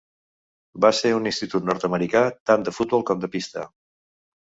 [0.85, 3.71] Va ser un institut nord-americà tant de futbol com de pista.